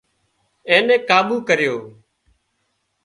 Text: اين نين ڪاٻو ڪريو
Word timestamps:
اين 0.69 0.83
نين 0.87 0.99
ڪاٻو 1.09 1.37
ڪريو 1.47 1.75